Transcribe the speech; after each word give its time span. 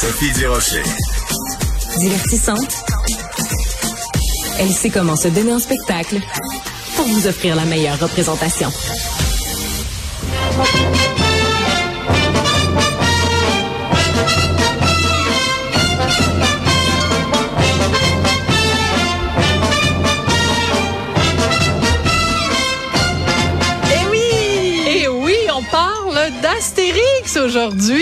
Sophie 0.00 0.32
Durocher. 0.32 0.82
Divertissante. 1.98 2.84
Elle 4.58 4.70
sait 4.70 4.88
comment 4.88 5.14
se 5.14 5.28
donner 5.28 5.52
en 5.52 5.58
spectacle 5.58 6.18
pour 6.96 7.04
vous 7.04 7.26
offrir 7.26 7.54
la 7.54 7.66
meilleure 7.66 7.98
représentation. 7.98 8.72
Eh 23.92 24.06
oui! 24.10 24.82
Eh 24.86 25.08
oui, 25.08 25.36
on 25.54 25.62
parle 25.64 26.30
d'Astérix 26.40 27.36
aujourd'hui. 27.36 27.99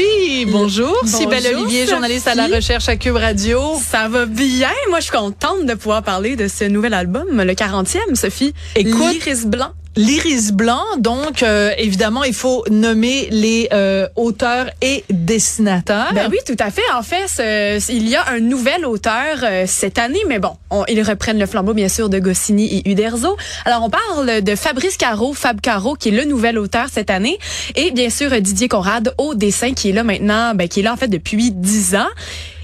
Bonjour, 0.60 1.00
Sybelle 1.04 1.54
Olivier, 1.54 1.86
journaliste 1.86 2.26
à 2.26 2.34
la 2.34 2.48
recherche 2.48 2.88
à 2.88 2.96
Cube 2.96 3.14
Radio. 3.14 3.60
Ça 3.80 4.08
va 4.08 4.26
bien? 4.26 4.72
Moi, 4.88 4.98
je 4.98 5.04
suis 5.04 5.16
contente 5.16 5.64
de 5.64 5.74
pouvoir 5.74 6.02
parler 6.02 6.34
de 6.34 6.48
ce 6.48 6.64
nouvel 6.64 6.94
album, 6.94 7.40
le 7.40 7.52
40e, 7.52 8.16
Sophie. 8.16 8.52
Écoute, 8.74 9.12
L'Iris 9.12 9.46
Blanc. 9.46 9.70
L'Iris 9.98 10.52
Blanc, 10.52 10.84
donc 10.98 11.42
euh, 11.42 11.72
évidemment, 11.76 12.22
il 12.22 12.32
faut 12.32 12.64
nommer 12.70 13.26
les 13.32 13.68
euh, 13.72 14.06
auteurs 14.14 14.70
et 14.80 15.02
dessinateurs. 15.10 16.12
Ben 16.14 16.28
oui, 16.30 16.38
tout 16.46 16.54
à 16.60 16.70
fait. 16.70 16.88
En 16.94 17.02
fait, 17.02 17.82
il 17.88 18.08
y 18.08 18.14
a 18.14 18.24
un 18.28 18.38
nouvel 18.38 18.86
auteur 18.86 19.38
euh, 19.42 19.64
cette 19.66 19.98
année, 19.98 20.20
mais 20.28 20.38
bon, 20.38 20.52
on- 20.70 20.84
ils 20.86 21.02
reprennent 21.02 21.40
le 21.40 21.46
flambeau, 21.46 21.74
bien 21.74 21.88
sûr, 21.88 22.08
de 22.08 22.20
Goscinny 22.20 22.76
et 22.78 22.88
Uderzo. 22.88 23.36
Alors, 23.64 23.82
on 23.82 23.90
parle 23.90 24.40
de 24.40 24.54
Fabrice 24.54 24.96
Caro, 24.96 25.34
Fab 25.34 25.60
Caro, 25.60 25.96
qui 25.96 26.10
est 26.10 26.12
le 26.12 26.24
nouvel 26.26 26.60
auteur 26.60 26.86
cette 26.92 27.10
année, 27.10 27.36
et 27.74 27.90
bien 27.90 28.08
sûr, 28.08 28.30
Didier 28.40 28.68
Conrad 28.68 29.12
au 29.18 29.34
dessin, 29.34 29.74
qui 29.74 29.88
est 29.88 29.92
là 29.92 30.04
maintenant, 30.04 30.54
ben, 30.54 30.68
qui 30.68 30.78
est 30.78 30.84
là, 30.84 30.92
en 30.92 30.96
fait, 30.96 31.08
depuis 31.08 31.50
dix 31.50 31.96
ans. 31.96 32.06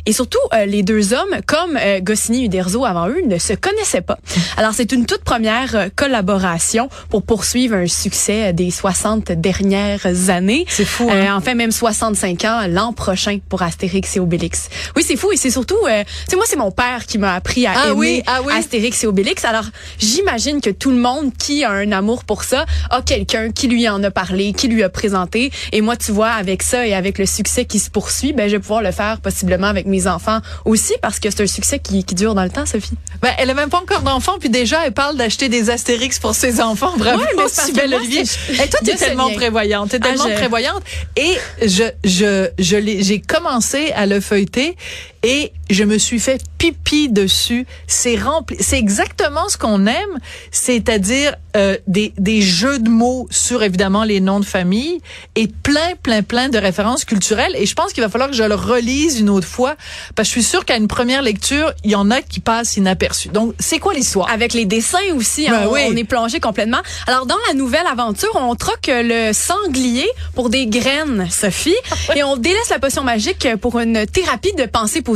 Et 0.06 0.12
surtout, 0.12 0.38
euh, 0.52 0.66
les 0.66 0.82
deux 0.82 1.14
hommes, 1.14 1.36
comme 1.46 1.78
euh, 1.80 2.00
Goscinny 2.00 2.42
et 2.42 2.44
Uderzo 2.46 2.84
avant 2.84 3.08
eux, 3.08 3.22
ne 3.26 3.38
se 3.38 3.54
connaissaient 3.54 4.02
pas. 4.02 4.18
Alors, 4.56 4.72
c'est 4.74 4.92
une 4.92 5.06
toute 5.06 5.24
première 5.24 5.74
euh, 5.76 5.88
collaboration 5.94 6.88
pour 7.10 7.22
poursuivre 7.22 7.74
un 7.76 7.86
succès 7.86 8.48
euh, 8.48 8.52
des 8.52 8.70
60 8.70 9.32
dernières 9.32 10.06
années. 10.28 10.64
C'est 10.68 10.84
fou, 10.84 11.08
Euh, 11.10 11.26
hein? 11.28 11.36
en 11.36 11.40
fait, 11.40 11.54
même 11.54 11.70
65 11.72 12.44
ans 12.44 12.60
l'an 12.68 12.92
prochain 12.92 13.38
pour 13.48 13.62
Astérix 13.62 14.16
et 14.16 14.20
Obélix. 14.20 14.68
Oui, 14.96 15.02
c'est 15.06 15.16
fou 15.16 15.32
et 15.32 15.36
c'est 15.36 15.50
surtout, 15.50 15.78
euh, 15.88 16.02
tu 16.04 16.30
sais, 16.30 16.36
moi, 16.36 16.44
c'est 16.48 16.56
mon 16.56 16.70
père 16.70 17.06
qui 17.06 17.18
m'a 17.18 17.34
appris 17.34 17.66
à 17.66 17.72
Ah 17.74 17.84
aimer 17.86 17.94
oui, 17.96 18.22
ah 18.26 18.40
oui. 18.44 18.52
Astérix 18.56 19.02
et 19.04 19.06
Obélix. 19.06 19.44
Alors, 19.44 19.64
j'imagine 19.98 20.60
que 20.60 20.70
tout 20.70 20.90
le 20.90 20.98
monde 20.98 21.32
qui 21.38 21.64
a 21.64 21.70
un 21.70 21.92
amour 21.92 22.24
pour 22.24 22.44
ça 22.44 22.66
a 22.90 23.00
quelqu'un 23.02 23.50
qui 23.52 23.68
lui 23.68 23.88
en 23.88 24.02
a 24.04 24.10
parlé, 24.10 24.52
qui 24.52 24.68
lui 24.68 24.82
a 24.82 24.88
présenté. 24.88 25.50
Et 25.72 25.80
moi, 25.80 25.96
tu 25.96 26.12
vois, 26.12 26.30
avec 26.30 26.62
ça 26.62 26.86
et 26.86 26.94
avec 26.94 27.18
le 27.18 27.26
succès 27.26 27.64
qui 27.64 27.78
se 27.78 27.90
poursuit, 27.90 28.32
ben, 28.32 28.48
je 28.48 28.56
vais 28.56 28.60
pouvoir 28.60 28.82
le 28.82 28.90
faire 28.92 29.20
possiblement 29.20 29.68
avec 29.68 29.86
mes 29.86 29.93
enfants 30.06 30.40
aussi 30.64 30.92
parce 31.02 31.18
que 31.20 31.30
c'est 31.30 31.42
un 31.42 31.46
succès 31.46 31.78
qui, 31.78 32.04
qui 32.04 32.14
dure 32.14 32.34
dans 32.34 32.44
le 32.44 32.50
temps, 32.50 32.66
Sophie. 32.66 32.96
Ben, 33.22 33.32
elle 33.38 33.50
a 33.50 33.54
même 33.54 33.70
pas 33.70 33.78
encore 33.78 34.02
d'enfants, 34.02 34.36
puis 34.38 34.50
déjà, 34.50 34.86
elle 34.86 34.92
parle 34.92 35.16
d'acheter 35.16 35.48
des 35.48 35.70
Astérix 35.70 36.18
pour 36.18 36.34
ses 36.34 36.60
enfants. 36.60 36.92
Bravo, 36.96 37.20
Ouais, 37.20 37.28
mais 37.36 37.48
Sybelle 37.48 37.90
moi, 37.90 37.98
Olivier. 38.00 38.22
Et 38.22 38.68
toi, 38.68 38.80
tu 38.84 38.90
es 38.90 38.92
je 38.94 38.98
sais 38.98 39.06
tellement 39.06 39.28
bien. 39.28 39.36
prévoyante. 39.36 39.90
T'es 39.90 39.98
Ah, 40.02 40.08
tellement 40.08 40.28
je- 40.28 40.34
prévoyante. 40.34 40.82
Et 41.16 41.34
je, 41.62 41.84
je, 42.04 42.48
je 42.58 43.02
j'ai 43.02 43.20
commencé 43.20 43.92
à 43.92 44.06
le 44.06 44.20
feuilleter 44.20 44.76
et 45.24 45.52
je 45.70 45.84
me 45.84 45.96
suis 45.96 46.20
fait 46.20 46.42
pipi 46.58 47.08
dessus. 47.08 47.66
C'est 47.86 48.16
rempli. 48.16 48.56
C'est 48.60 48.78
exactement 48.78 49.48
ce 49.48 49.56
qu'on 49.56 49.86
aime, 49.86 50.18
c'est-à-dire 50.50 51.34
euh, 51.56 51.78
des, 51.86 52.12
des 52.18 52.42
jeux 52.42 52.78
de 52.78 52.90
mots 52.90 53.26
sur 53.30 53.62
évidemment 53.62 54.04
les 54.04 54.20
noms 54.20 54.38
de 54.38 54.44
famille 54.44 55.00
et 55.34 55.48
plein, 55.48 55.94
plein, 56.02 56.22
plein 56.22 56.50
de 56.50 56.58
références 56.58 57.06
culturelles. 57.06 57.54
Et 57.56 57.64
je 57.64 57.74
pense 57.74 57.94
qu'il 57.94 58.02
va 58.02 58.10
falloir 58.10 58.28
que 58.30 58.36
je 58.36 58.42
le 58.42 58.54
relise 58.54 59.18
une 59.18 59.30
autre 59.30 59.46
fois 59.48 59.76
parce 60.14 60.28
que 60.28 60.34
je 60.34 60.40
suis 60.40 60.50
sûre 60.50 60.64
qu'à 60.66 60.76
une 60.76 60.88
première 60.88 61.22
lecture, 61.22 61.72
il 61.84 61.92
y 61.92 61.94
en 61.94 62.10
a 62.10 62.20
qui 62.20 62.40
passent 62.40 62.76
inaperçus. 62.76 63.28
Donc, 63.30 63.54
c'est 63.58 63.78
quoi 63.78 63.94
l'histoire? 63.94 64.30
Avec 64.30 64.52
les 64.52 64.66
dessins 64.66 64.98
aussi, 65.16 65.48
hein, 65.48 65.52
Ben 65.62 65.68
on, 65.68 65.72
oui. 65.72 65.80
on 65.88 65.96
est 65.96 66.04
plongé 66.04 66.38
complètement. 66.38 66.82
Alors 67.06 67.24
dans 67.24 67.38
la 67.48 67.54
nouvelle 67.54 67.86
aventure, 67.86 68.30
on 68.34 68.54
troque 68.56 68.90
le 68.90 69.32
sanglier 69.32 70.08
pour 70.34 70.50
des 70.50 70.66
graines, 70.66 71.28
Sophie, 71.30 71.74
et 72.16 72.22
on 72.22 72.36
délaisse 72.36 72.68
la 72.68 72.78
potion 72.78 73.02
magique 73.04 73.48
pour 73.60 73.78
une 73.80 74.04
thérapie 74.06 74.52
de 74.52 74.66
pensée 74.66 75.00
positive. 75.00 75.13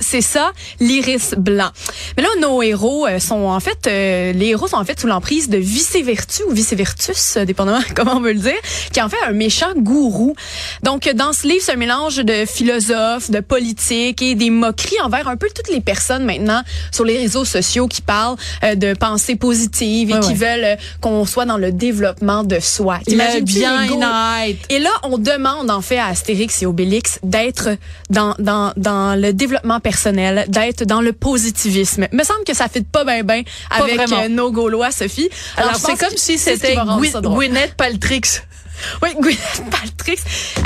C'est 0.00 0.20
ça, 0.20 0.52
l'iris 0.80 1.34
blanc. 1.36 1.70
Mais 2.16 2.22
là, 2.22 2.28
nos 2.40 2.62
héros 2.62 3.06
euh, 3.06 3.18
sont 3.18 3.44
en 3.46 3.60
fait, 3.60 3.86
euh, 3.86 4.32
les 4.32 4.46
héros 4.48 4.68
sont 4.68 4.76
en 4.76 4.84
fait 4.84 4.98
sous 5.00 5.06
l'emprise 5.06 5.48
de 5.48 5.58
vice-vertu 5.58 6.42
ou 6.48 6.52
vice-vertus, 6.52 7.36
euh, 7.36 7.44
dépendamment 7.44 7.80
comment 7.94 8.16
on 8.16 8.20
veut 8.20 8.32
le 8.32 8.38
dire, 8.40 8.52
qui 8.92 8.98
est 8.98 9.02
en 9.02 9.08
fait 9.08 9.16
un 9.26 9.32
méchant 9.32 9.72
gourou. 9.76 10.34
Donc 10.82 11.08
dans 11.14 11.32
ce 11.32 11.46
livre, 11.46 11.62
c'est 11.64 11.72
un 11.72 11.76
mélange 11.76 12.16
de 12.16 12.44
philosophes, 12.46 13.30
de 13.30 13.40
politique 13.40 14.22
et 14.22 14.34
des 14.34 14.50
moqueries 14.50 15.00
envers 15.02 15.28
un 15.28 15.36
peu 15.36 15.48
toutes 15.54 15.68
les 15.72 15.80
personnes 15.80 16.24
maintenant 16.24 16.62
sur 16.92 17.04
les 17.04 17.18
réseaux 17.18 17.44
sociaux 17.44 17.86
qui 17.88 18.02
parlent 18.02 18.36
euh, 18.64 18.74
de 18.74 18.94
pensée 18.94 19.36
positive 19.36 20.10
et 20.10 20.14
Ouais, 20.14 20.20
qui 20.20 20.28
ouais. 20.30 20.34
veulent 20.34 20.64
euh, 20.64 20.76
qu'on 21.00 21.24
soit 21.24 21.44
dans 21.46 21.56
le 21.56 21.72
développement 21.72 22.42
de 22.44 22.58
soi. 22.60 22.98
Le 23.06 23.40
bien-être. 23.42 24.58
Et 24.70 24.78
là, 24.78 24.90
on 25.02 25.18
demande 25.18 25.70
en 25.70 25.80
fait 25.80 25.98
à 25.98 26.06
Astérix 26.06 26.62
et 26.62 26.66
Obélix 26.66 27.18
d'être 27.22 27.68
dans, 28.10 28.34
dans, 28.38 28.72
dans 28.76 29.18
le 29.20 29.32
développement 29.40 29.80
personnel, 29.80 30.44
d'être 30.48 30.84
dans 30.84 31.00
le 31.00 31.12
positivisme. 31.12 32.06
Me 32.12 32.22
semble 32.24 32.44
que 32.46 32.54
ça 32.54 32.68
fit 32.68 32.82
pas 32.82 33.04
bien 33.04 33.22
ben 33.24 33.42
avec 33.70 33.96
vraiment. 33.96 34.22
euh, 34.24 34.28
nos 34.28 34.52
Gaulois, 34.52 34.90
Sophie. 34.90 35.30
Alors, 35.56 35.76
c'est 35.76 35.98
comme 35.98 36.16
si 36.16 36.38
c'était. 36.38 36.76
Gwyneth 37.22 37.74
Paltrix. 37.74 38.42
Oui, 39.02 39.08
Gwyneth 39.20 39.62
Paltrow. 39.70 40.14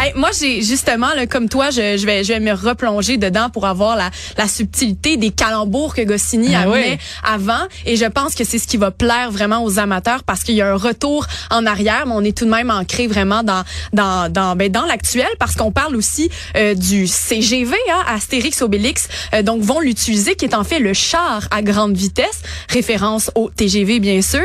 Hey, 0.01 0.13
moi, 0.15 0.31
j'ai 0.39 0.63
justement, 0.63 1.13
là, 1.15 1.27
comme 1.27 1.49
toi, 1.49 1.71
je, 1.71 1.97
je 1.99 2.07
vais, 2.07 2.25
je 2.25 2.33
vais 2.33 2.41
me 2.41 2.53
replonger 2.53 3.17
dedans 3.17 3.51
pour 3.51 3.67
avoir 3.67 3.97
la, 3.97 4.11
la 4.39 4.49
subtilité 4.49 5.17
des 5.17 5.31
calembours 5.31 5.95
que 5.95 6.03
Goscinny 6.03 6.55
Ah 6.55 6.63
amenait 6.63 6.93
oui. 6.93 6.99
avant. 7.25 7.67
Et 7.85 7.97
je 7.97 8.07
pense 8.07 8.35
que 8.35 8.45
c'est 8.45 8.59
ce 8.59 8.67
qui 8.67 8.77
va 8.77 8.91
plaire 8.91 9.31
vraiment 9.31 9.63
aux 9.65 9.79
amateurs 9.79 10.23
parce 10.25 10.45
qu'il 10.45 10.55
y 10.55 10.63
a 10.63 10.73
un 10.73 10.77
retour 10.77 11.27
en 11.51 11.67
arrière, 11.67 12.05
mais 12.07 12.15
on 12.15 12.23
est 12.23 12.37
tout 12.37 12.45
de 12.47 12.51
même 12.51 12.71
ancré 12.71 13.07
vraiment 13.07 13.43
dans 13.43 13.65
dans 13.93 14.31
dans 14.33 14.57
ben, 14.57 14.71
dans 14.71 14.85
l'actuel 14.87 15.29
parce 15.39 15.55
qu'on 15.57 15.73
parle 15.73 15.97
aussi 15.97 16.31
euh, 16.57 16.75
du 16.75 17.07
CGV, 17.07 17.75
hein, 17.93 18.03
Astérix 18.09 18.63
Obélix, 18.63 19.09
euh, 19.35 19.43
donc 19.43 19.63
vont 19.63 19.81
l'utiliser, 19.81 20.37
qui 20.37 20.45
est 20.45 20.55
en 20.55 20.65
fait 20.65 20.79
le 20.79 20.95
char 20.95 21.49
à 21.51 21.61
grande 21.63 21.97
vitesse, 21.97 22.43
référence 22.69 23.31
au 23.35 23.51
TGV 23.51 23.99
bien 24.01 24.23
sûr. 24.23 24.41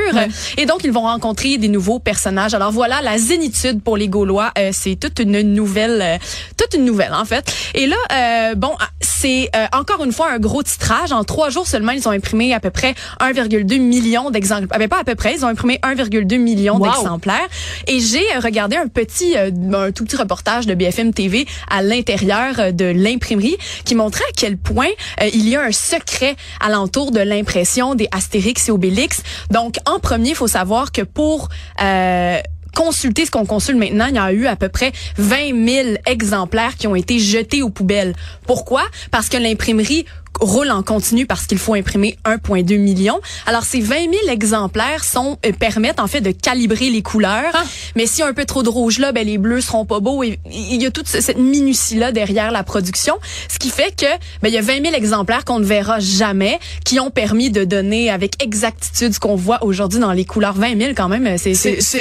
Et 0.58 0.66
donc 0.66 0.82
ils 0.84 0.92
vont 0.92 1.02
rencontrer 1.02 1.58
des 1.58 1.68
nouveaux 1.70 2.00
personnages. 2.00 2.54
Alors 2.54 2.72
voilà, 2.72 3.02
la 3.02 3.18
zénitude 3.18 3.59
pour 3.84 3.98
les 3.98 4.08
Gaulois, 4.08 4.52
euh, 4.58 4.70
c'est 4.74 4.96
toute 4.96 5.20
une 5.20 5.42
nouvelle, 5.42 6.02
euh, 6.02 6.18
toute 6.58 6.74
une 6.74 6.86
nouvelle 6.86 7.14
en 7.14 7.26
fait. 7.26 7.54
Et 7.74 7.88
là, 7.88 7.96
euh, 8.12 8.56
bon, 8.56 8.72
c'est 9.02 9.50
euh, 9.56 9.66
encore 9.74 10.04
une 10.04 10.12
fois 10.14 10.32
un 10.32 10.40
gros 10.40 10.64
titrage. 10.64 11.12
En 11.12 11.24
trois 11.24 11.50
jours 11.50 11.68
seulement, 11.68 11.92
ils 11.92 12.08
ont 12.08 12.12
imprimé 12.12 12.54
à 12.54 12.60
peu 12.60 12.70
près 12.70 12.96
1,2 13.20 13.80
million 13.80 14.30
d'exemplaires. 14.32 14.70
Ah, 14.72 14.80
ben, 14.80 14.88
pas 14.88 15.00
à 15.00 15.04
peu 15.04 15.16
près, 15.16 15.36
ils 15.36 15.44
ont 15.46 15.50
imprimé 15.50 15.80
1,2 15.84 16.38
million 16.38 16.78
Wow. 16.78 16.86
d'exemplaires. 16.88 17.48
Et 17.88 18.00
j'ai 18.00 18.24
regardé 18.42 18.76
un 18.76 18.88
petit, 18.88 19.36
un 19.38 19.92
tout 19.92 20.06
petit 20.06 20.16
reportage 20.16 20.66
de 20.68 20.74
BFM 20.74 21.14
TV 21.14 21.46
à 21.70 21.82
l'intérieur 21.82 22.74
de 22.74 22.86
l'imprimerie 22.86 23.58
qui 23.86 23.96
montrait 23.96 24.24
à 24.24 24.32
quel 24.36 24.58
point 24.58 24.88
euh, 25.22 25.30
il 25.34 25.48
y 25.50 25.56
a 25.56 25.62
un 25.62 25.72
secret 25.72 26.36
alentour 26.60 27.12
de 27.12 27.20
l'impression 27.20 27.96
des 27.96 28.08
Astérix 28.12 28.70
et 28.70 28.72
Obélix. 28.72 29.24
Donc, 29.52 29.76
en 29.86 30.00
premier, 30.00 30.30
il 30.30 30.36
faut 30.36 30.48
savoir 30.48 30.92
que 30.92 31.02
pour 31.02 31.50
euh, 31.82 32.38
consulter 32.76 33.26
ce 33.26 33.32
qu'on 33.32 33.46
consulte 33.46 33.78
maintenant, 33.78 34.08
il 34.08 34.16
y 34.16 34.20
a 34.20 34.32
eu 34.32 34.48
à 34.48 34.56
peu 34.56 34.70
près 34.70 34.92
20 35.18 35.68
000 35.68 35.88
exemplaires 36.06 36.76
qui 36.76 36.88
ont 36.88 36.96
été 36.96 37.20
jetés 37.20 37.62
aux 37.62 37.70
poubelles. 37.70 38.16
Pourquoi? 38.46 38.84
Parce 39.12 39.30
que 39.30 39.38
l'imprimerie 39.38 40.06
roule 40.40 40.72
en 40.72 40.84
continu 40.84 41.26
parce 41.26 41.46
qu'il 41.46 41.58
faut 41.58 41.74
imprimer 41.74 42.18
1,2 42.26 42.78
million. 42.78 43.20
Alors, 43.46 43.64
ces 43.64 43.82
20 43.82 43.96
000 43.96 44.14
exemplaires 44.30 45.04
sont 45.04 45.38
euh, 45.46 45.52
permettent 45.52 46.00
en 46.00 46.08
fait 46.08 46.22
de 46.22 46.32
calibrer 46.32 46.90
les 46.90 47.02
couleurs. 47.02 47.52
Ah. 47.54 47.64
Mais 47.96 48.06
s'il 48.06 48.20
y 48.20 48.24
a 48.24 48.28
un 48.28 48.34
peu 48.34 48.46
trop 48.46 48.64
de 48.64 48.70
rouge 48.70 49.00
là, 49.00 49.12
ben 49.12 49.26
les 49.26 49.38
bleus 49.38 49.62
seront 49.62 49.86
pas 49.86 50.00
beaux. 50.00 50.24
Et 50.24 50.40
il 50.52 50.82
y 50.82 50.86
a 50.86 50.92
toute 50.92 51.08
ce- 51.08 51.20
cette 51.22 51.38
minutie 51.38 51.96
là 51.96 52.12
derrière 52.12 52.52
la 52.52 52.64
production, 52.64 53.16
ce 53.52 53.60
qui 53.60 53.70
fait 53.70 53.94
que 53.96 54.06
ben 54.42 54.48
il 54.50 54.54
y 54.54 54.58
a 54.58 54.62
20 54.62 54.84
000 54.84 54.96
exemplaires 54.96 55.44
qu'on 55.46 55.60
ne 55.60 55.66
verra 55.66 56.00
jamais, 56.00 56.60
qui 56.86 57.00
ont 57.00 57.10
permis 57.12 57.50
de 57.50 57.64
donner 57.66 58.10
avec 58.10 58.42
exactitude 58.44 59.14
ce 59.14 59.20
qu'on 59.20 59.36
voit 59.36 59.64
aujourd'hui 59.64 60.00
dans 60.00 60.14
les 60.14 60.26
couleurs. 60.26 60.54
20 60.54 60.78
000 60.80 60.92
quand 60.96 61.10
même, 61.10 61.38
c'est 61.38 61.52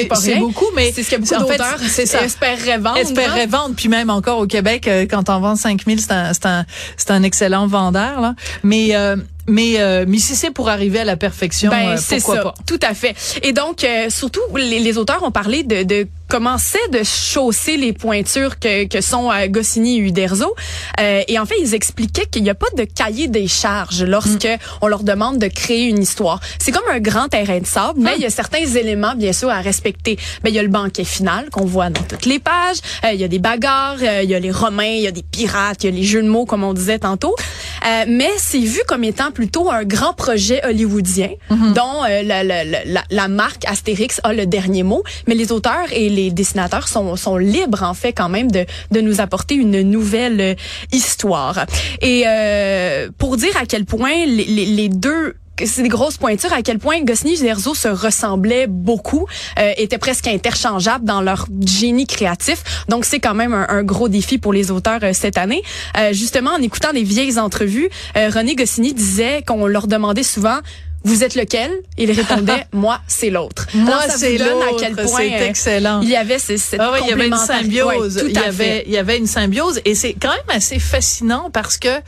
pas 0.08 0.14
c'est 0.16 0.32
rien. 0.34 0.40
beaucoup, 0.40 0.66
mais 0.76 0.92
c'est 0.94 1.02
ce 1.02 1.10
que 1.10 1.16
beaucoup 1.16 1.40
d'auteurs 1.40 1.78
espéreraient 2.22 2.78
vendre. 2.78 2.98
espérait 2.98 3.42
hein. 3.42 3.46
vendre, 3.48 3.74
puis 3.76 3.88
même 3.88 4.10
encore 4.10 4.38
au 4.38 4.46
Québec, 4.46 4.86
euh, 4.88 5.06
quand 5.10 5.28
on 5.28 5.40
vend 5.40 5.56
5000, 5.56 6.00
c'est 6.00 6.12
un, 6.12 6.32
c'est 6.32 6.46
un, 6.46 6.64
c'est 6.96 7.10
un 7.10 7.22
excellent 7.22 7.66
vendeur, 7.66 8.17
là. 8.20 8.34
Mais, 8.62 8.94
euh, 8.94 9.16
mais, 9.46 9.80
euh, 9.80 10.04
mais 10.06 10.18
si 10.18 10.36
c'est 10.36 10.50
pour 10.50 10.68
arriver 10.68 11.00
à 11.00 11.04
la 11.04 11.16
perfection, 11.16 11.70
Ben, 11.70 11.90
euh, 11.90 11.96
c'est 11.98 12.16
pourquoi 12.16 12.36
ça, 12.36 12.42
pas? 12.42 12.54
tout 12.66 12.80
à 12.82 12.94
fait. 12.94 13.14
Et 13.42 13.52
donc, 13.52 13.84
euh, 13.84 14.10
surtout, 14.10 14.40
les, 14.56 14.78
les 14.78 14.98
auteurs 14.98 15.22
ont 15.22 15.30
parlé 15.30 15.62
de, 15.62 15.82
de 15.82 16.06
commençaient 16.28 16.88
de 16.92 17.02
chausser 17.02 17.76
les 17.76 17.92
pointures 17.92 18.58
que, 18.58 18.86
que 18.86 19.00
sont 19.00 19.32
euh, 19.32 19.46
Goscinny 19.48 19.96
et 19.96 20.00
Uderzo. 20.00 20.54
Euh, 21.00 21.22
et 21.26 21.38
en 21.38 21.46
fait, 21.46 21.54
ils 21.60 21.74
expliquaient 21.74 22.26
qu'il 22.26 22.42
n'y 22.42 22.50
a 22.50 22.54
pas 22.54 22.66
de 22.76 22.84
cahier 22.84 23.28
des 23.28 23.48
charges 23.48 24.04
lorsque 24.04 24.44
mm. 24.44 24.58
on 24.82 24.88
leur 24.88 25.02
demande 25.02 25.38
de 25.38 25.48
créer 25.48 25.84
une 25.84 26.02
histoire. 26.02 26.40
C'est 26.58 26.70
comme 26.70 26.88
un 26.92 27.00
grand 27.00 27.28
terrain 27.28 27.58
de 27.58 27.66
sable, 27.66 28.00
mais 28.00 28.12
mm. 28.12 28.16
il 28.18 28.22
y 28.22 28.26
a 28.26 28.30
certains 28.30 28.66
éléments, 28.66 29.14
bien 29.14 29.32
sûr, 29.32 29.48
à 29.48 29.60
respecter. 29.60 30.18
Mais 30.44 30.50
il 30.50 30.54
y 30.54 30.58
a 30.58 30.62
le 30.62 30.68
banquet 30.68 31.04
final 31.04 31.48
qu'on 31.50 31.64
voit 31.64 31.88
dans 31.88 32.02
toutes 32.02 32.26
les 32.26 32.38
pages. 32.38 32.78
Euh, 33.04 33.12
il 33.14 33.20
y 33.20 33.24
a 33.24 33.28
des 33.28 33.38
bagarres, 33.38 33.96
euh, 34.02 34.22
il 34.22 34.28
y 34.28 34.34
a 34.34 34.38
les 34.38 34.52
Romains, 34.52 34.84
il 34.84 35.02
y 35.02 35.06
a 35.06 35.12
des 35.12 35.22
pirates, 35.22 35.82
il 35.84 35.90
y 35.90 35.92
a 35.92 35.96
les 35.96 36.04
jeux 36.04 36.22
de 36.22 36.28
mots, 36.28 36.44
comme 36.44 36.62
on 36.62 36.74
disait 36.74 36.98
tantôt. 36.98 37.34
Euh, 37.86 38.04
mais 38.08 38.30
c'est 38.38 38.58
vu 38.58 38.80
comme 38.86 39.04
étant 39.04 39.30
plutôt 39.30 39.70
un 39.70 39.84
grand 39.84 40.12
projet 40.12 40.64
hollywoodien 40.64 41.30
mm-hmm. 41.50 41.72
dont 41.74 42.02
la, 42.04 42.42
la, 42.42 42.64
la, 42.64 43.04
la, 43.10 43.28
marque 43.28 43.64
Astérix 43.66 44.20
a 44.24 44.32
le 44.32 44.46
dernier 44.46 44.82
mot. 44.82 45.02
Mais 45.26 45.34
les 45.34 45.52
auteurs 45.52 45.92
et 45.92 46.08
les 46.08 46.30
dessinateurs 46.30 46.88
sont, 46.88 47.16
sont 47.16 47.36
libres, 47.36 47.82
en 47.82 47.94
fait, 47.94 48.12
quand 48.12 48.28
même, 48.28 48.50
de, 48.50 48.64
de 48.90 49.00
nous 49.00 49.20
apporter 49.20 49.54
une 49.54 49.82
nouvelle 49.82 50.56
histoire. 50.92 51.66
Et 52.02 52.24
pour 53.18 53.36
dire 53.36 53.56
à 53.56 53.66
quel 53.66 53.84
point 53.84 54.24
les, 54.26 54.44
les, 54.44 54.66
les 54.66 54.88
deux 54.88 55.34
c'est 55.66 55.82
des 55.82 55.88
grosses 55.88 56.16
pointures 56.16 56.52
à 56.52 56.62
quel 56.62 56.78
point 56.78 57.00
Goscinny 57.02 57.34
et 57.34 57.36
Zerzo 57.36 57.74
se 57.74 57.88
ressemblaient 57.88 58.66
beaucoup, 58.66 59.26
euh, 59.58 59.72
étaient 59.76 59.98
presque 59.98 60.26
interchangeables 60.26 61.04
dans 61.04 61.20
leur 61.20 61.46
génie 61.64 62.06
créatif. 62.06 62.62
Donc 62.88 63.04
c'est 63.04 63.20
quand 63.20 63.34
même 63.34 63.54
un, 63.54 63.82
gros 63.82 64.08
défi 64.08 64.38
pour 64.38 64.52
les 64.52 64.70
auteurs 64.70 65.00
euh, 65.02 65.12
cette 65.12 65.38
année. 65.38 65.62
Euh, 65.96 66.12
justement, 66.12 66.50
en 66.50 66.62
écoutant 66.62 66.92
des 66.92 67.02
vieilles 67.02 67.38
entrevues, 67.38 67.88
euh, 68.16 68.30
René 68.30 68.54
Goscinny 68.54 68.94
disait 68.94 69.42
qu'on 69.46 69.66
leur 69.66 69.86
demandait 69.86 70.22
souvent 70.22 70.58
vous 71.04 71.24
êtes 71.24 71.34
lequel? 71.34 71.70
Il 71.96 72.10
répondait 72.10 72.66
moi 72.72 73.00
c'est 73.06 73.30
l'autre. 73.30 73.66
Moi 73.74 74.08
c'est 74.08 74.38
l'autre. 74.38 74.78
C'est 75.06 75.34
euh, 75.34 75.48
excellent. 75.48 76.00
Il 76.02 76.08
y 76.08 76.16
avait 76.16 76.38
cette 76.38 76.80
ah 76.80 76.96
il 77.02 77.08
y 77.08 77.12
avait 77.12 77.28
une 77.28 77.36
symbiose. 77.36 78.24
il 78.26 78.34
y 78.34 78.38
avait 78.38 78.84
il 78.86 78.92
y 78.92 78.98
avait 78.98 79.18
une 79.18 79.26
symbiose 79.26 79.80
et 79.84 79.94
c'est 79.94 80.14
quand 80.14 80.30
même 80.30 80.56
assez 80.56 80.78
fascinant 80.78 81.50
parce 81.50 81.78
que 81.78 82.00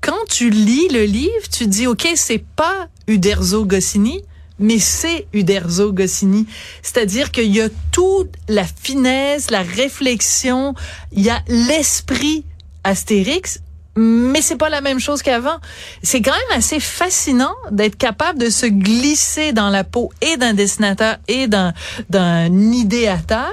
quand 0.00 0.24
tu 0.28 0.50
lis 0.50 0.88
le 0.88 1.04
livre, 1.04 1.48
tu 1.50 1.66
dis 1.66 1.86
OK, 1.86 2.06
c'est 2.14 2.44
pas 2.56 2.88
Uderzo 3.08 3.64
Goscinny, 3.64 4.22
mais 4.58 4.78
c'est 4.78 5.26
Uderzo 5.32 5.92
Goscinny. 5.92 6.46
C'est-à-dire 6.82 7.30
qu'il 7.30 7.54
y 7.54 7.60
a 7.60 7.68
toute 7.90 8.30
la 8.48 8.64
finesse, 8.64 9.50
la 9.50 9.62
réflexion, 9.62 10.74
il 11.12 11.22
y 11.22 11.30
a 11.30 11.42
l'esprit 11.48 12.44
Astérix, 12.84 13.60
mais 13.98 14.42
c'est 14.42 14.56
pas 14.56 14.68
la 14.68 14.80
même 14.80 15.00
chose 15.00 15.22
qu'avant. 15.22 15.58
C'est 16.02 16.22
quand 16.22 16.32
même 16.32 16.58
assez 16.58 16.78
fascinant 16.78 17.54
d'être 17.72 17.96
capable 17.96 18.38
de 18.38 18.48
se 18.48 18.66
glisser 18.66 19.52
dans 19.52 19.70
la 19.70 19.82
peau 19.82 20.10
et 20.22 20.36
d'un 20.36 20.54
dessinateur 20.54 21.16
et 21.26 21.48
d'un 21.48 21.72
d'un 22.08 22.46
idéateur 22.72 23.50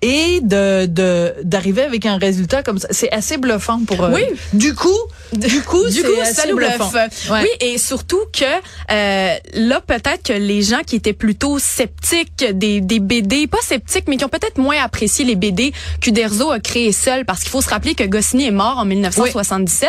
et 0.00 0.40
de 0.40 0.86
d'arriver 1.42 1.82
avec 1.82 2.06
un 2.06 2.16
résultat 2.16 2.62
comme 2.62 2.78
ça. 2.78 2.88
C'est 2.90 3.12
assez 3.12 3.36
bluffant 3.36 3.84
pour 3.86 4.02
euh, 4.02 4.12
Oui. 4.14 4.22
Du 4.54 4.74
coup, 4.74 4.88
du 5.38 5.62
coup, 5.62 5.88
du 5.88 6.02
coup, 6.02 6.08
ça 6.24 6.46
bluffe. 6.52 6.80
Oui, 7.30 7.48
et 7.60 7.78
surtout 7.78 8.20
que 8.32 8.44
euh, 8.44 9.36
là 9.54 9.80
peut-être 9.80 10.24
que 10.24 10.32
les 10.32 10.62
gens 10.62 10.80
qui 10.86 10.96
étaient 10.96 11.12
plutôt 11.12 11.58
sceptiques 11.58 12.44
des 12.52 12.80
des 12.80 13.00
BD, 13.00 13.46
pas 13.46 13.58
sceptiques 13.62 14.04
mais 14.08 14.16
qui 14.16 14.24
ont 14.24 14.28
peut-être 14.28 14.58
moins 14.58 14.82
apprécié 14.82 15.24
les 15.24 15.36
BD 15.36 15.72
qu'Uderzo 16.00 16.50
a 16.50 16.60
créé 16.60 16.92
seul 16.92 17.24
parce 17.24 17.40
qu'il 17.40 17.50
faut 17.50 17.62
se 17.62 17.70
rappeler 17.70 17.94
que 17.94 18.04
Goscinny 18.04 18.46
est 18.46 18.50
mort 18.50 18.78
en 18.78 18.84
1970 18.84 19.84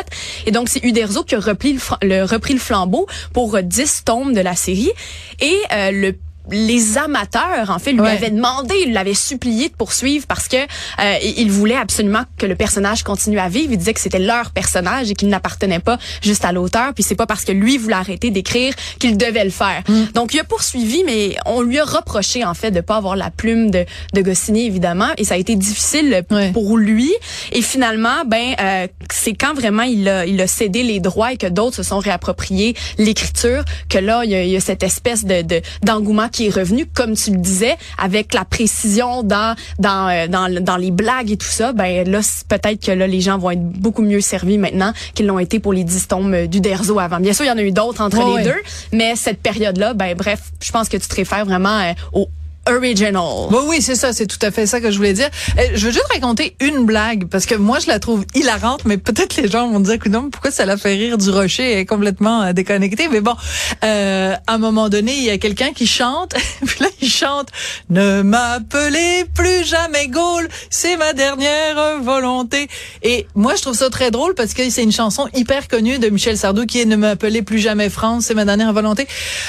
et 0.46 0.52
donc, 0.52 0.70
c'est 0.70 0.84
Uderzo 0.84 1.24
qui 1.24 1.36
a 1.36 1.40
repris 1.40 1.78
le, 2.02 2.24
repris 2.24 2.54
le 2.54 2.60
flambeau 2.60 3.08
pour 3.34 3.62
10 3.62 4.04
tomes 4.06 4.34
de 4.34 4.42
la 4.42 4.56
série. 4.56 4.92
Et 5.40 5.58
euh, 5.72 5.92
le 5.92 6.16
les 6.52 6.98
amateurs, 6.98 7.70
en 7.70 7.80
fait, 7.80 7.92
lui 7.92 8.08
avaient 8.08 8.30
demandé, 8.30 8.76
il 8.86 8.94
l'avait 8.94 9.14
supplié 9.14 9.70
de 9.70 9.74
poursuivre 9.74 10.26
parce 10.28 10.48
que 10.48 10.58
euh, 10.58 11.18
il 11.24 11.52
voulait 11.52 11.76
absolument 11.76 12.24
que 12.38 12.46
le 12.46 12.56
personnage 12.56 13.04
continue 13.04 13.40
à 13.40 13.50
vivre. 13.50 13.72
Il 13.72 13.78
disait 13.78 13.94
que 13.94 14.00
c'était 14.00 14.20
leur 14.20 14.52
personnage 14.52 15.12
et 15.12 15.14
qu'il 15.16 15.30
n'appartenait 15.30 15.80
pas 15.80 15.98
juste 16.22 16.46
à 16.46 16.52
l'auteur. 16.52 16.94
Puis 16.94 17.04
c'est 17.04 17.16
pas 17.16 17.26
parce 17.26 17.46
que 17.46 17.52
lui 17.52 17.78
voulait 17.78 17.96
arrêter 17.96 18.30
d'écrire 18.30 18.74
qu'il 19.00 19.18
devait 19.18 19.44
le 19.44 19.50
faire. 19.50 19.82
Mm. 19.88 20.04
Donc 20.14 20.34
il 20.34 20.40
a 20.40 20.44
poursuivi, 20.44 21.04
mais 21.04 21.36
on 21.46 21.62
lui 21.62 21.80
a 21.80 21.84
reproché 21.86 22.46
en 22.46 22.54
fait 22.54 22.72
de 22.72 22.82
pas 22.82 22.98
avoir 22.98 23.16
la 23.16 23.32
plume 23.32 23.72
de, 23.72 23.86
de 24.14 24.22
Goscinny 24.22 24.66
évidemment, 24.66 25.10
et 25.18 25.24
ça 25.24 25.36
a 25.36 25.38
été 25.38 25.56
difficile 25.56 26.24
pour 26.54 26.78
lui. 26.78 27.12
Et 27.52 27.62
finalement, 27.62 28.24
ben 28.26 28.56
euh, 28.60 28.88
c'est 29.12 29.34
quand 29.34 29.54
vraiment 29.54 29.84
il 29.84 30.08
a, 30.08 30.26
il 30.26 30.40
a 30.42 30.48
cédé 30.48 30.84
les 30.84 31.00
droits 31.00 31.34
et 31.34 31.38
que 31.38 31.48
d'autres 31.48 31.78
se 31.78 31.84
sont 31.84 32.00
réappropriés 32.00 32.76
l'écriture 32.98 33.64
que 33.90 33.98
là 33.98 34.24
il 34.24 34.32
y 34.32 34.36
a, 34.36 34.44
il 34.44 34.50
y 34.50 34.56
a 34.56 34.60
cette 34.60 34.84
espèce 34.84 35.26
de 35.26 35.62
d'engouement 35.84 36.30
qui 36.36 36.48
est 36.48 36.54
revenu, 36.54 36.86
comme 36.86 37.16
tu 37.16 37.32
le 37.32 37.38
disais, 37.38 37.78
avec 37.98 38.34
la 38.34 38.44
précision 38.44 39.24
dans 39.24 39.56
dans 39.80 40.10
euh, 40.10 40.28
dans, 40.28 40.54
dans 40.62 40.76
les 40.76 40.92
blagues 40.92 41.32
et 41.32 41.38
tout 41.38 41.48
ça, 41.48 41.72
ben 41.72 42.06
là 42.10 42.20
peut-être 42.50 42.86
que 42.86 42.92
là 42.92 43.08
les 43.08 43.22
gens 43.22 43.38
vont 43.38 43.52
être 43.52 43.64
beaucoup 43.64 44.02
mieux 44.02 44.20
servis 44.20 44.58
maintenant 44.58 44.92
qu'ils 45.14 45.28
l'ont 45.28 45.40
été 45.40 45.60
pour 45.60 45.72
les 45.72 45.86
dix 45.86 46.10
tomes 46.10 46.34
euh, 46.34 46.48
du 46.48 46.60
Derzo 46.60 47.00
avant. 47.00 47.22
Bien 47.22 47.32
sûr, 47.32 47.46
il 47.46 47.48
y 47.48 47.52
en 47.52 47.58
a 47.58 47.62
eu 47.62 47.72
d'autres 47.72 48.02
entre 48.02 48.38
les 48.38 48.44
deux, 48.44 48.62
mais 48.92 49.16
cette 49.16 49.42
période-là, 49.42 49.94
ben 49.94 50.14
bref, 50.14 50.52
je 50.62 50.72
pense 50.74 50.90
que 50.90 50.98
tu 50.98 51.08
te 51.08 51.16
réfères 51.16 51.46
vraiment 51.46 51.80
euh, 51.80 51.94
au 52.12 52.28
original. 52.70 53.48
Oui, 53.52 53.60
oui, 53.68 53.82
c'est 53.82 53.96
ça, 53.96 54.14
c'est 54.14 54.28
tout 54.28 54.40
à 54.42 54.52
fait 54.52 54.66
ça 54.66 54.82
que 54.82 54.92
je 54.92 54.98
voulais 54.98 55.14
dire. 55.14 55.30
Euh, 55.58 55.64
je 55.74 55.86
veux 55.86 55.92
juste 55.92 56.12
raconter 56.12 56.56
une 56.60 56.86
blague 56.86 57.28
parce 57.28 57.46
que 57.46 57.56
moi 57.56 57.80
je 57.80 57.88
la 57.88 58.00
trouve 58.00 58.26
hilarante, 58.34 58.86
mais 58.86 58.98
peut-être 58.98 59.36
les 59.38 59.48
gens 59.48 59.70
vont 59.70 59.80
dire 59.80 60.00
que 60.00 60.10
non, 60.10 60.30
pourquoi 60.30 60.52
ça 60.52 60.66
la 60.66 60.78
fait 60.78 60.94
rire 60.94 61.18
du 61.18 61.30
rocher 61.30 61.80
est 61.80 61.86
complètement 61.86 62.42
euh, 62.44 62.54
déconnecté? 62.54 63.08
Mais 63.10 63.22
bon, 63.22 63.36
euh, 63.84 64.36
à 64.48 64.54
un 64.54 64.58
moment 64.58 64.90
donné, 64.90 65.16
il 65.16 65.24
y 65.24 65.30
a 65.30 65.38
quelqu'un 65.38 65.74
qui 65.74 65.88
chante, 65.88 66.34
puis 66.66 66.78
là 66.84 66.88
il 67.02 67.10
chante 67.10 67.50
"Ne 67.90 68.22
m'appelez 68.22 69.26
plus 69.34 69.64
jamais 69.64 70.08
Gaulle, 70.08 70.48
c'est 70.70 70.98
ma 70.98 71.14
dernière 71.14 72.00
volonté." 72.02 72.68
Et 73.04 73.28
moi 73.36 73.56
je 73.56 73.62
trouve 73.62 73.76
ça 73.76 73.90
très 73.90 74.12
drôle 74.12 74.34
parce 74.36 74.54
que 74.54 74.68
c'est 74.70 74.84
une 74.84 74.92
chanson 74.92 75.28
hyper 75.34 75.68
connue 75.68 76.00
de 76.00 76.10
Michel 76.10 76.38
Sardou 76.38 76.66
qui 76.66 76.82
est 76.82 76.86
"Ne 76.86 76.96
m'appelez 76.96 77.42
plus 77.42 77.60
jamais 77.60 77.90
France, 77.90 78.26
c'est 78.26 78.34
ma 78.36 78.46
dernière 78.46 78.74
volonté." 78.74 79.08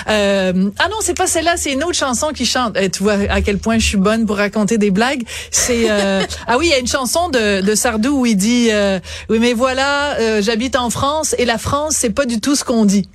Euh, 0.08 0.70
ah 0.78 0.88
non, 0.88 0.96
c'est 1.00 1.16
pas 1.16 1.26
celle-là, 1.26 1.56
c'est 1.56 1.72
une 1.72 1.84
autre 1.84 1.94
chanson 1.94 2.28
qui 2.34 2.44
chante 2.46 2.76
à 3.08 3.40
quel 3.42 3.58
point 3.58 3.78
je 3.78 3.86
suis 3.86 3.96
bonne 3.96 4.26
pour 4.26 4.36
raconter 4.36 4.78
des 4.78 4.90
blagues. 4.90 5.22
C'est 5.50 5.90
euh, 5.90 6.22
ah 6.46 6.58
oui, 6.58 6.66
il 6.66 6.70
y 6.70 6.74
a 6.74 6.78
une 6.78 6.86
chanson 6.86 7.28
de, 7.28 7.60
de 7.60 7.74
Sardou 7.74 8.20
où 8.20 8.26
il 8.26 8.36
dit 8.36 8.68
euh, 8.70 8.98
oui 9.28 9.38
mais 9.40 9.52
voilà, 9.52 10.16
euh, 10.18 10.42
j'habite 10.42 10.76
en 10.76 10.90
France 10.90 11.34
et 11.38 11.44
la 11.44 11.58
France 11.58 11.96
c'est 11.96 12.10
pas 12.10 12.26
du 12.26 12.40
tout 12.40 12.56
ce 12.56 12.64
qu'on 12.64 12.84
dit. 12.84 13.08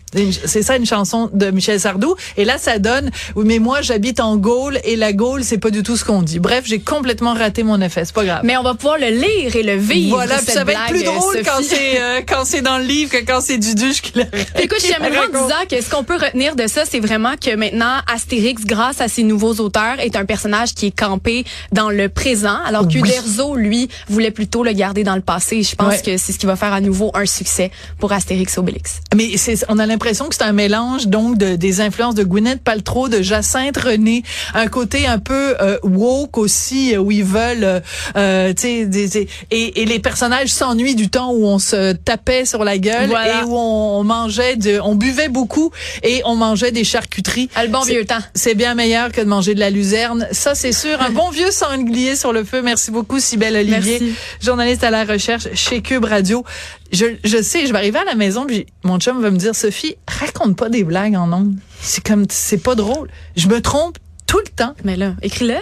C'est 0.46 0.62
ça 0.62 0.76
une 0.76 0.86
chanson 0.86 1.30
de 1.32 1.52
Michel 1.52 1.80
Sardou. 1.80 2.16
Et 2.36 2.44
là, 2.44 2.58
ça 2.58 2.80
donne, 2.80 3.12
oui, 3.36 3.46
mais 3.48 3.60
moi, 3.60 3.82
j'habite 3.82 4.20
en 4.20 4.36
Gaule 4.36 4.80
et 4.84 4.98
la 4.98 5.14
Gaule, 5.14 5.44
c'est 5.44 5.58
pas 5.58 5.70
du 5.70 5.84
tout 5.84 5.96
ce 5.96 6.04
qu'on 6.04 6.22
dit. 6.22 6.40
Bref, 6.40 6.66
j'ai 6.68 6.80
complètement 6.80 7.34
raté 7.34 7.64
mon 7.64 7.80
effet. 7.80 8.04
C'est 8.04 8.14
pas 8.14 8.26
grave. 8.26 8.42
Mais 8.44 8.58
on 8.58 8.64
va 8.64 8.74
pouvoir 8.74 8.98
le 8.98 9.08
lire 9.08 9.56
et 9.56 9.64
le 9.64 9.76
vivre. 9.76 10.18
Voilà, 10.18 10.38
puis 10.38 10.52
ça 10.52 10.64
va 10.66 10.74
être 10.74 10.88
plus 10.90 11.04
drôle 11.04 11.42
quand 11.46 11.64
c'est 11.64 12.02
euh, 12.02 12.22
quand 12.28 12.44
c'est 12.44 12.62
dans 12.62 12.78
le 12.78 12.84
livre 12.84 13.12
que 13.12 13.24
quand 13.26 13.40
c'est 13.40 13.58
du 13.58 13.74
duche 13.74 14.02
qui 14.02 14.12
Écoute, 14.60 14.80
j'aimerais 14.86 15.18
en 15.18 15.30
disant 15.30 15.66
que 15.70 15.82
ce 15.82 15.90
qu'on 15.90 16.04
peut 16.04 16.18
retenir 16.18 16.56
de 16.56 16.68
ça, 16.68 16.84
c'est 16.86 17.00
vraiment 17.00 17.36
que 17.38 17.56
maintenant, 17.56 18.00
Astérix, 18.14 18.66
grâce 18.66 19.00
à 19.00 19.08
ses 19.08 19.24
nouveaux 19.24 19.56
auteurs, 19.56 19.81
est 20.00 20.16
un 20.16 20.25
personnage 20.25 20.74
qui 20.74 20.88
est 20.88 20.98
campé 20.98 21.45
dans 21.72 21.89
le 21.89 22.10
présent, 22.10 22.57
alors 22.66 22.88
que 22.88 22.98
Uderzo, 22.98 23.56
lui, 23.56 23.89
voulait 24.10 24.31
plutôt 24.31 24.63
le 24.63 24.72
garder 24.72 25.04
dans 25.04 25.16
le 25.16 25.22
passé. 25.22 25.63
Je 25.63 25.75
pense 25.75 26.01
que 26.01 26.17
c'est 26.17 26.32
ce 26.32 26.39
qui 26.39 26.46
va 26.46 26.56
faire 26.56 26.74
à 26.74 26.82
nouveau 26.82 27.12
un 27.13 27.25
succès 27.25 27.72
pour 28.00 28.12
Astérix 28.12 28.58
Obélix. 28.58 29.01
Mais 29.15 29.29
on 29.70 29.79
a 29.79 29.86
l'impression 29.86 30.27
que 30.27 30.36
c'est 30.36 30.44
un 30.44 30.53
mélange 30.53 31.08
donc 31.08 31.38
de, 31.38 31.56
des 31.56 31.82
influences 31.82 32.15
de 32.15 32.24
Gwyneth 32.24 32.62
Paltrow, 32.62 33.10
de 33.10 33.22
Jacinthe 33.22 33.77
René, 33.77 34.24
un 34.53 34.67
côté 34.67 35.08
un 35.08 35.20
peu 35.20 35.56
euh, 35.62 35.77
woke 35.84 36.38
aussi 36.38 36.94
euh, 36.94 37.00
où 37.00 37.12
ils 37.12 37.24
veulent, 37.24 37.82
euh, 38.15 38.53
tu 38.53 38.62
sais, 38.62 39.27
et, 39.51 39.82
et, 39.82 39.86
les 39.86 40.00
personnages 40.00 40.50
s'ennuient 40.50 40.96
du 40.96 41.10
temps 41.10 41.32
où 41.32 41.46
on 41.46 41.60
se 41.60 41.94
tapait 41.94 42.46
sur 42.46 42.63
la 42.63 42.77
gueule 42.77 43.12
et 43.12 43.46
où 43.46 43.58
on, 43.58 44.03
mangeait, 44.03 44.56
de, 44.56 44.79
on 44.84 44.96
buvait 44.96 45.29
beaucoup 45.29 45.72
et 46.03 46.22
on 46.25 46.36
mangeait 46.36 46.72
des 46.72 46.84
charcuteries. 46.84 47.50
Ah, 47.56 47.65
le 47.65 47.72
bon 47.72 47.82
vieux 47.82 48.06
temps. 48.06 48.20
C'est 48.34 48.56
bien 48.56 48.75
meilleur 48.75 49.12
que 49.12 49.22
de 49.22 49.25
manger 49.25 49.56
de 49.56 49.60
la 49.60 49.70
luzerne, 49.72 50.28
ça 50.32 50.56
c'est 50.56 50.72
sûr. 50.72 51.01
Un 51.01 51.10
bon 51.10 51.30
vieux 51.30 51.51
sanglier 51.51 52.16
sur 52.16 52.34
le 52.34 52.44
feu. 52.44 52.62
Merci 52.62 52.92
beaucoup, 52.92 53.20
Sibelle 53.20 53.56
Olivier, 53.56 54.13
journaliste 54.42 54.84
à 54.84 54.92
la 54.92 55.04
recherche 55.06 55.48
chez 55.54 55.82
Cube 55.82 56.06
Radio. 56.06 56.44
Je, 56.92 57.06
je 57.24 57.42
sais, 57.42 57.66
je 57.66 57.72
vais 57.72 57.78
arriver 57.78 58.00
à 58.00 58.04
la 58.04 58.16
maison 58.16 58.46
puis 58.46 58.66
mon 58.84 59.00
chum 59.00 59.22
va 59.22 59.32
me 59.32 59.38
dire 59.38 59.56
Sophie, 59.56 59.96
raconte 60.08 60.58
pas 60.58 60.70
des 60.70 60.84
blagues 60.84 61.16
en 61.16 61.32
ondes. 61.32 61.56
C'est 61.82 62.06
comme 62.06 62.25
c'est 62.30 62.58
pas 62.58 62.75
drôle. 62.75 63.10
Je 63.36 63.48
me 63.48 63.62
trompe 63.62 63.98
tout 64.28 64.40
le 64.40 64.51
temps. 64.56 64.75
Mais 64.84 64.96
là, 64.96 65.13
écris-le. 65.22 65.56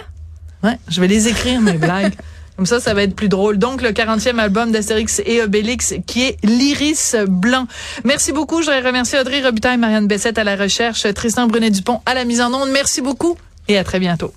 Ouais, 0.62 0.78
je 0.88 1.00
vais 1.00 1.08
les 1.08 1.28
écrire 1.28 1.60
mes 1.60 1.72
blagues. 1.72 2.12
Comme 2.60 2.66
ça, 2.66 2.78
ça 2.78 2.92
va 2.92 3.04
être 3.04 3.16
plus 3.16 3.30
drôle. 3.30 3.56
Donc, 3.56 3.80
le 3.80 3.88
40e 3.88 4.38
album 4.38 4.70
d'Astérix 4.70 5.22
et 5.24 5.40
Obélix, 5.40 5.94
qui 6.06 6.24
est 6.24 6.36
l'Iris 6.44 7.16
Blanc. 7.26 7.66
Merci 8.04 8.32
beaucoup. 8.32 8.60
Je 8.60 8.66
voudrais 8.66 8.86
remercier 8.86 9.18
Audrey 9.18 9.42
Robitaille, 9.42 9.78
Marianne 9.78 10.06
Bessette 10.06 10.36
à 10.36 10.44
la 10.44 10.56
recherche, 10.56 11.06
Tristan 11.14 11.46
Brunet-Dupont 11.46 12.02
à 12.04 12.12
la 12.12 12.26
mise 12.26 12.42
en 12.42 12.52
onde. 12.52 12.68
Merci 12.70 13.00
beaucoup 13.00 13.38
et 13.70 13.78
à 13.78 13.84
très 13.84 14.00
bientôt. 14.00 14.34